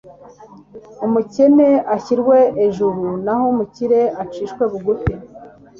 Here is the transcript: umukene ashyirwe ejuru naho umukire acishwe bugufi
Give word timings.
umukene 1.05 1.67
ashyirwe 1.95 2.37
ejuru 2.65 3.03
naho 3.23 3.43
umukire 3.53 4.01
acishwe 4.21 4.63
bugufi 4.71 5.13